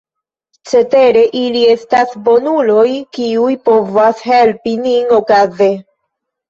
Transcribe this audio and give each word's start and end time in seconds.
Cetere, 0.69 1.21
ili 1.41 1.61
estas 1.75 2.17
bonuloj, 2.29 2.87
kiuj 3.19 3.51
povas 3.69 4.27
helpi 4.33 4.79
nin 4.89 5.19
okaze. 5.25 5.75